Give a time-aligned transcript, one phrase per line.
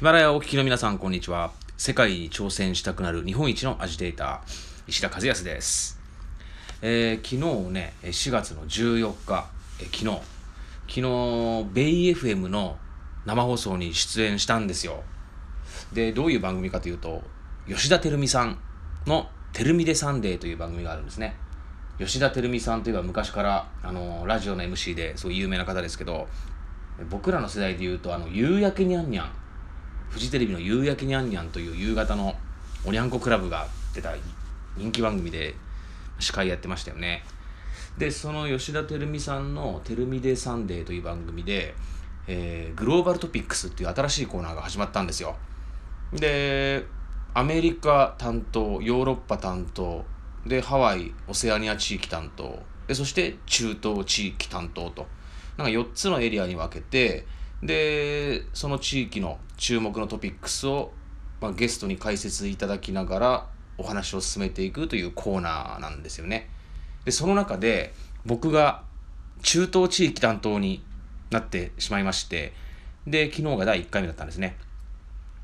[0.00, 1.52] ヒマラヤをお聞きの皆さん、こんにちは。
[1.76, 4.50] 世界に挑戦したくなる日本一のアジテーター、
[4.86, 6.00] 石田和康です。
[6.80, 9.46] えー、昨日ね、4月の14日、
[9.78, 10.20] え昨日、昨
[10.88, 11.02] 日、
[11.74, 12.78] ベイ FM の
[13.26, 15.02] 生放送に出演したんですよ。
[15.92, 17.22] で、どういう番組かというと、
[17.68, 18.58] 吉田照美さん
[19.06, 21.36] の「テルミデサンデー」という番組があるんですね。
[21.98, 26.26] 吉田照美さんといえば昔からあのラジオの MC ですごい有名な方ですけど
[27.10, 29.39] 僕らの世代でいうとあの夕焼けにゃんにゃん
[30.10, 32.36] フジテレビの「夕焼けにゃんにゃん」という夕方の
[32.84, 34.12] おにゃんこクラブが出た
[34.76, 35.54] 人気番組で
[36.18, 37.24] 司会やってましたよね。
[37.96, 41.74] でその吉田照美さんの「テルミデサンデー」という番組で、
[42.26, 45.36] えー、グローバルトピックスっていう新しいコーナーが始まったんですよ。
[46.12, 46.84] で
[47.34, 50.04] アメリカ担当ヨーロッパ担当
[50.44, 55.06] でハワイオセアニア地域担当でそして中東地域担当と。
[55.56, 57.26] なんか4つのエリアに分けて
[57.62, 60.92] でその地域の注目のトピックスを、
[61.40, 66.48] まあ、ゲストに解説いただきながらお話を進めていくというコーナーなんですよね。
[67.04, 67.94] でその中で
[68.26, 68.82] 僕が
[69.42, 70.82] 中東地域担当に
[71.30, 72.52] なってしまいまして
[73.06, 74.56] で昨日が第1回目だったんですね。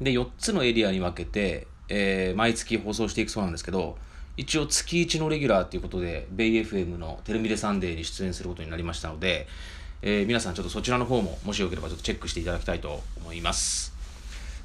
[0.00, 3.98] で4つのエリアに分けて、えー、毎月放送していくそうなんですけど
[4.36, 9.48] 一応月1のレギュラーということでベイ FM の「テレビでサンデー」に出演することになりましたので
[10.00, 13.92] えー、皆さんちょっとそちらの方ももしよければちょっとチェックしていただきたいと思います。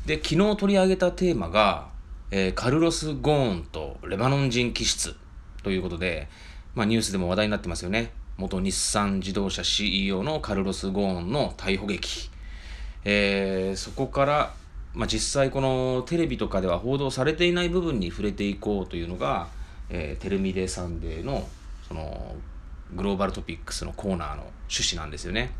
[0.05, 1.87] で、昨日取り上げたテーマが、
[2.29, 5.15] えー、カルロス・ゴーンとレバノン人気質
[5.63, 6.27] ということで、
[6.75, 8.11] まあ、ニュースでも話題になってますよね。
[8.37, 12.29] 元日産自動車 CEO のカルロス・ゴーンの逮捕劇。
[13.05, 14.53] えー、そこから、
[14.93, 19.47] まあ、実際このテレビとかでは報道されていない部分に触れていこうというのが、
[19.89, 21.47] えー、テルミデサンデーの
[21.87, 22.35] その
[22.91, 25.51] グローバルトピックスのコーナーの趣旨なんですよね。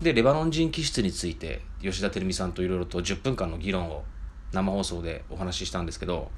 [0.00, 4.04] で、レバノン人気質について、吉田照美さんといろいろと10分間の議論を
[4.52, 6.30] 生放送でお話ししたんですけど、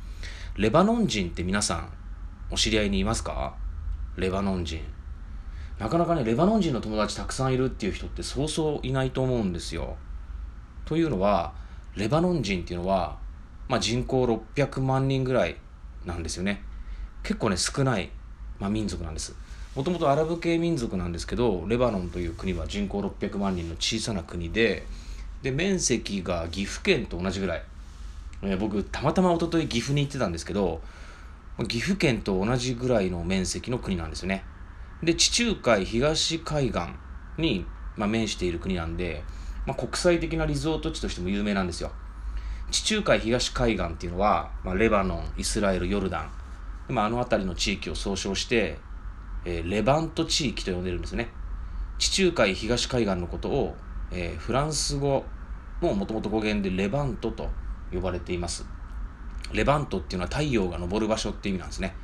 [0.56, 1.92] レバノン人って皆さん、
[2.50, 3.56] お知り合いにいますか？
[4.16, 4.80] レバノン人。
[5.78, 9.96] なかなかね、レバノン人の友達たくさんいるっていう人ってそうそういないと思うんですよ。
[10.84, 11.52] というのは、
[11.96, 13.18] レバノン人っていうのは、
[13.68, 14.24] まあ、人口
[14.54, 15.56] 600万人ぐらい
[16.04, 16.62] なんですよね。
[17.22, 18.10] 結構ね、少ない、
[18.58, 19.34] まあ、民族なんです。
[19.76, 24.86] もともとアラブ系民族なんですけどレバノンという国は人口600万人の小さな国で
[25.42, 27.62] で面積が岐阜県と同じぐらい、
[28.40, 30.80] えー、僕たまたま一昨日岐阜に行ってたんですけど
[31.68, 34.44] 岐阜県と同じぐらいの面積の国なんですよね。
[35.02, 36.80] で地中海東海岸
[37.36, 37.66] に、
[37.96, 39.22] まあ、面している国なんで、
[39.66, 41.92] まあ、国際的なリゾート地としても有名なんですよ。
[42.70, 46.22] 地中海東海岸っていうのは、まあ、レバノンイスラエルヨルダ
[46.88, 48.78] ン、まあ、あの辺りの地域を総称して
[49.46, 51.30] えー、レバント地域と呼んでるんですね。
[51.98, 53.76] 地中海東海岸のことを、
[54.10, 55.24] えー、フランス語
[55.80, 57.48] ももともと語源でレバントと
[57.92, 58.66] 呼ばれています。
[59.52, 61.94] レバントっていうのは太陽が昇る場所っていう意味なんですね。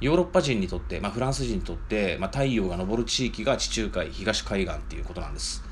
[0.00, 5.62] ヨーロッパ人にとって、まあ、フランス人にとって、まあ、太陽が昇る地域が地中海東海岸っていうことなんです。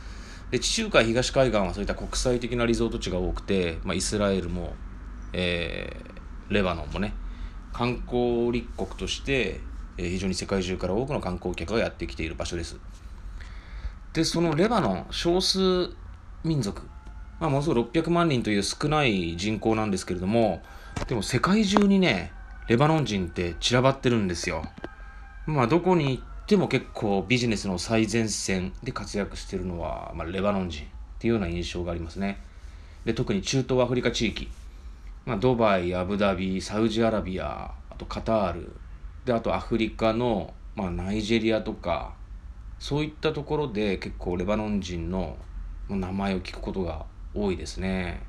[0.53, 4.75] で地中海東海岸はそういった国際的なリゾート地が多くて、まあ、イスラエルも、
[5.33, 7.15] えー、レバノンもね
[7.73, 9.61] 観光立国として
[10.03, 12.77] え非常に世界中から多くの観光客がやってきている場所です。
[14.15, 15.91] で、そのレバノン、少数
[16.43, 16.83] 民族、
[17.39, 20.63] まあ、ものすごい600万人という少ない人口なんですけれども、
[21.07, 22.33] でも世界中にね、
[22.67, 24.65] レバノン人って散らばってるんですよ。
[25.47, 30.87] まあ、どこに行っても結構ビジネスの最前線で活躍してるのは、まあ、レバノン人っ
[31.19, 32.41] ていうような印象がありますね。
[33.05, 34.49] で、特に中東アフリカ地域、
[35.27, 38.73] まあ、ドバイ、アブダビ、サウジアラビア、あとカタール、
[39.31, 42.15] であとアフリカの、まあ、ナイジェリアとか
[42.81, 45.37] そういったところで結構レバノン人の
[45.89, 48.25] 名前を聞くことが多いですね。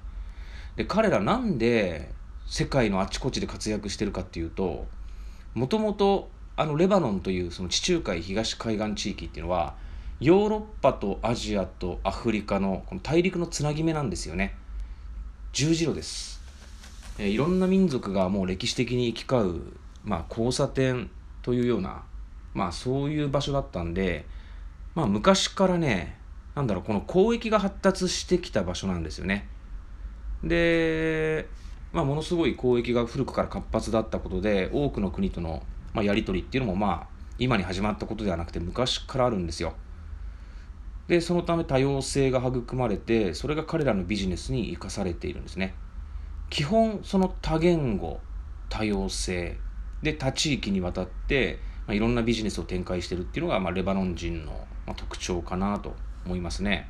[0.76, 2.12] で彼らなんで
[2.46, 4.86] 世界のあちこちで活躍してるかっていうと
[5.56, 9.74] もともとあのレバノンというその地中海東海岸地域っていうのは
[10.20, 14.56] ヨーロッパとアジアとアフリカのこの大陸のつなぎ目なんですよね
[15.52, 16.40] 十字路です、
[17.18, 21.10] えいろんな民族がもう歴史的に行き交うまあ、交差点
[21.42, 22.04] というような、
[22.54, 24.26] まあ、そういう場所だったんで、
[24.96, 26.20] まあ、昔からね
[26.56, 29.48] なんだろうこの交易が発達してきた場所なんですよね。
[30.44, 31.48] で、
[31.94, 35.64] まあ、ものすごい交易が古くから活発だったことで多くの国との、
[35.94, 37.08] まあ、やり取りっていうのもまあ
[37.38, 39.74] 今に始まったことではなくて昔からあるんですよ。
[41.08, 45.76] でそのため多様性が育まれてそれが彼らのビジネスに生かされているんですね。
[46.50, 48.20] 基本その多言語
[48.70, 49.58] 多様性
[50.02, 54.52] で他地域にわたって、まあ、いろんなビジネスを展開してるっていうのが、まあ、レバノン人の、
[54.86, 55.96] まあ、特徴かなと
[56.26, 56.90] 思いますね。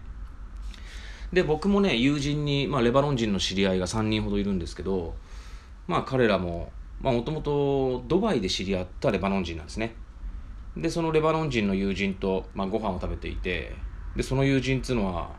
[1.33, 5.15] で僕もね友人に、まあ、レバノン人の知り合いが3人ほどいるんですけど
[5.87, 9.95] まあ彼らももともとドバイで知り合ったレバノン人なんですね。
[10.77, 13.75] でそのレバノン人の友人と、まあ、ご飯を食べていて
[14.15, 15.31] でその友人っつうのは、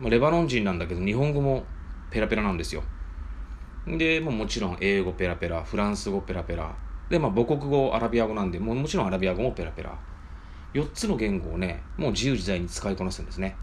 [0.00, 1.64] まあ、レバノン人なんだけど日本語も
[2.10, 2.82] ペラペラなんですよ。
[3.86, 6.74] で、まあ、もちろん英語ペラペラフランス語ペラペラ
[7.08, 9.96] で、まあ、母国語アラビア語なんでももちろんアラビア語もペラペラ。
[10.74, 13.56] 4つの言語をねもう自由自在に使いこなすんですね。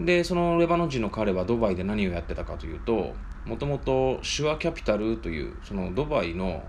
[0.00, 3.14] でそのレバノン人の彼はドバイで何をやってたかというと
[3.44, 6.62] もともとシュアキャピタルというそのドバイの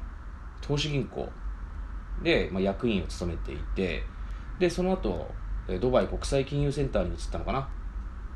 [0.61, 1.29] 投資銀行。
[2.23, 4.03] で、まあ、役員を務めていて
[4.59, 5.27] でその後
[5.79, 7.69] ドバイ国際金融センターに移ったのかな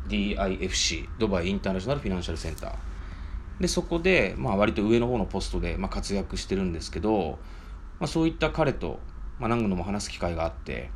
[0.08, 2.93] ？DIFC ドバイインターナショナルフィナンシャルセンター。
[3.64, 7.40] でそこで、まあ、割と上の方のポストで、まあ、活躍してるんですけど、
[7.98, 9.00] まあ、そういった彼と、
[9.40, 10.90] まあ、何度も話す機会があって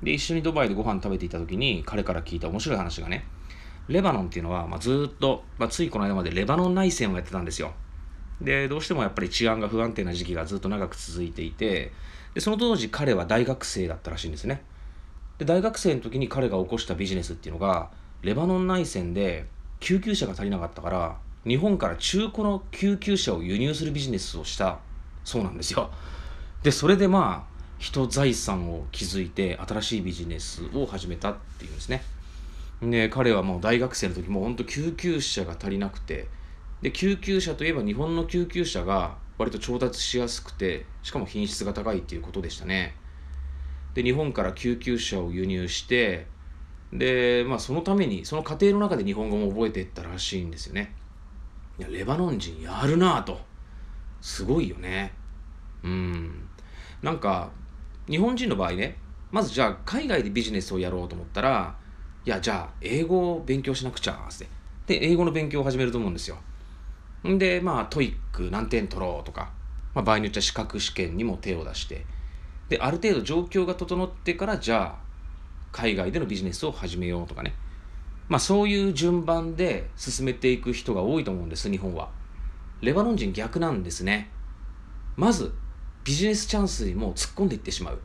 [0.00, 3.26] で一緒にドバイでご飯食べていた時に彼から聞いた面白い話がね
[3.88, 7.74] レバノンっていうのは、まあ、ずっと、まあ、ついこの間までレバノン内戦をやってたんですよ。
[8.40, 11.90] でどうしてもやっぱり治安が不安定な時期がずっと長く続いていて
[12.34, 14.62] でその当時彼は大学生だったらしいんですね。
[15.38, 17.90] で大学生の時に彼が起こしたビジネスっていうのが
[18.22, 19.46] レバノン内戦で
[19.80, 24.78] 救急車が足りなかったから日本から中古の救急車を輸入するビジネスをした
[25.24, 25.90] そうなんですよ。
[26.62, 32.02] でそれでまあ人財産を築いて新しいビジネスを始めたっていうんですね。
[32.82, 36.28] で彼はもう大学生の時も本当救急車が足りなくて。
[36.82, 42.94] で救急車といえば日本の救急車が割と調達しやすくてしかも品質が高いっていうことでしたね。
[43.94, 46.26] で日本から救急車を輸入して
[46.92, 50.94] でまあそのためにその過程の中で日本語も覚えていったらしいんですよね。
[51.78, 53.40] いやレバノン人やるなぁと。
[54.20, 55.12] すごいよね。
[55.82, 56.48] うん。
[57.02, 57.50] なんか
[58.08, 58.96] 日本人の場合ね
[59.30, 61.76] まずじゃあ海外でビジネスをやろうと思ったら
[62.24, 64.46] いやじゃあ英語を勉強しなくちゃって。
[64.86, 66.36] で英語の勉強を始めると思うんですよ。
[67.26, 69.50] んでまあ TOEIC 何点取ろうとか、
[69.94, 72.06] まあ、場合によっては資格試験にも手を出して。
[72.68, 75.04] である程度状況が整ってからじゃあ
[75.72, 77.54] 海外でのビジネスを始めようとかね。
[78.28, 82.10] まあそういう順番で進めていく人が多いと思うんです日本は。
[82.80, 84.30] レバノン人逆なんですね。
[85.16, 85.54] まず
[86.04, 87.98] ビジネスチャンスにも突っ込んでいってしまう。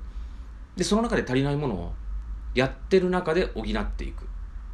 [0.76, 1.94] でその中で足りないものを
[2.56, 4.28] やってる中で補っていく。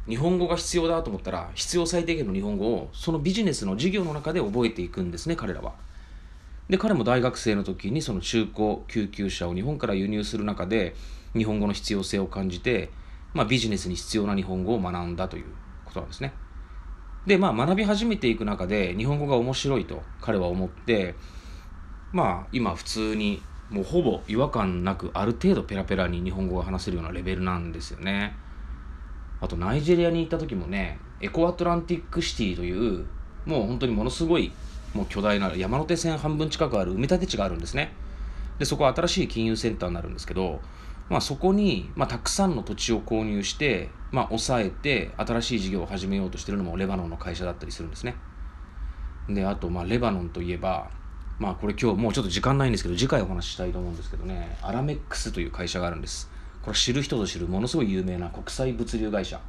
[0.08, 5.74] 日本語が必要だと思ったら必要最低限の日本語をそのビジネスの授業の中で覚えていくんですね彼らは。
[6.68, 10.94] で彼も大学生の時にその中古救急車を日本から輸入する中で
[11.36, 12.90] 日本語の必要性を感じて
[13.36, 15.44] まあ、ビジネスに必要な日本語を学んだという
[15.84, 16.32] ことなんですね。
[17.26, 21.14] で、まあ、学び始めていく中で日本語が面白いと彼は思って、
[22.12, 28.34] まあ、今普通にもうほぼ違和感なくある程度ペラペラに日本語が話せるようなレベルなんですよね。
[29.40, 33.04] あとナイジェリアに行った時もねエコアトランティックシティという
[33.44, 34.50] もう本当にものすごい
[34.94, 37.92] もう巨大な山手線半分近くある埋め立て地があるんですね。
[38.58, 40.62] でそこは新しい金融センターになるんですけど
[41.08, 48.16] まあ、そこに、まあ、たくさんの土地を購入して、まあ、抑えて新しい事業を始めようとしているのもレバノンの会社だったりするんですね。
[49.28, 50.90] であと、まあ、レバノンといえば、
[51.38, 56.30] まあ、これ今日もうちょっと時間ないんですけど次回お話ししたいと思うんですけどねアラメックスという会社があるんです。
[56.62, 59.40] これ知る人ぞ知るものすごい有名な国際物流会社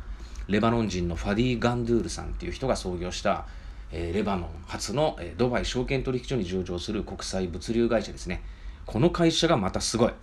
[0.48, 3.48] レバノン人のファディ・ガンドゥールさんっていう人が創業した、
[3.92, 8.44] えー、レバノン初の、えー、ドバイ証券取引所に上場する国際物流会社ですね。
[8.86, 10.14] この会社がまたすごい。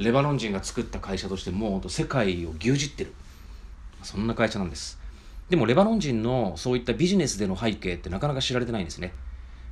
[0.00, 3.12] レバノン人が作った会社としてもう世界を牛耳ってる。
[4.02, 4.98] そんな会社なんです。
[5.50, 9.12] でもレバノン人のそういったビジネスでの背景ってなかなか知られてないんですね。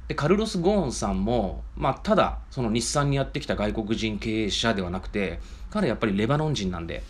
[0.07, 7.03] でカルロス・ゴーンさんも、まあ、ただその日産にやってきた外国人経営者ではなくて彼やっぱりレバノン人なんで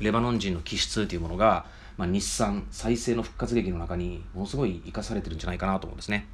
[0.00, 1.64] レバノン人の気質というものが、
[1.96, 6.26] まあ、日産再生の復活劇の中にものすごい生かされてるんじゃないかなと思うんですね。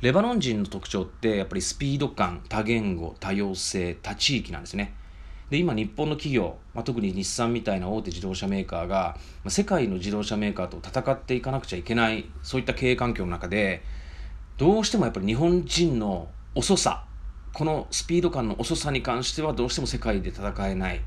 [0.00, 4.94] レバノン人の特徴ってやっぱりスピード感多言語多様性多地域なんですね。
[5.50, 13.82] で今日本の企業、まあ、特に日産みたいな大手自動車メーカーが、まあ、世界の自動車メーカーと戦っていかなくちゃいけないそういった経営環境の中で
[14.56, 17.04] どうしてもやっぱり日本人の遅さ
[17.54, 21.00] このスピード感の遅さに関してはどうしても世界で戦えない。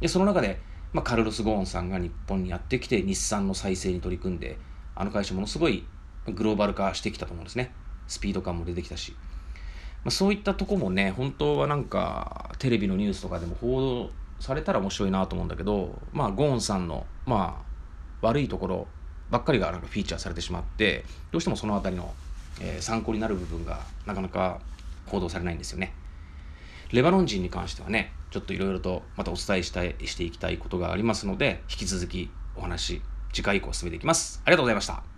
[0.00, 0.60] でその中で、
[0.92, 4.58] まあ、カルロス・ゴーンさんが日本にやってきて日産の再生に取り組んで
[4.96, 5.86] あの会社ものすごい
[6.26, 7.72] グローバル化してきたと思うんですね。
[8.08, 9.14] スピード感も出てきたし。
[10.06, 17.60] まあ、そういったとこもね本当はなんかテレビのニュースとかでも報道されたら面白いなと思うんだけどまあゴーンさんのま
[18.22, 18.86] あ悪いところ
[19.30, 22.14] ばっかりがなんかフィーチャーされてしまってどうしてもその辺りの、
[22.60, 24.60] えー、参考になる部分がなかなか
[25.06, 25.92] 報道されないんですよね。
[26.92, 34.40] レバノン人に関してはねちょっといろいろとまたお伝えしたいしていきたいことがありますので引き続きお話次回以降進めていきます。
[34.44, 35.15] ありがとうございました。